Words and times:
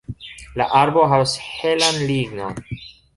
La 0.61 0.65
arbo 0.79 1.03
havas 1.11 1.35
helan 1.49 1.99
lignon. 2.13 2.59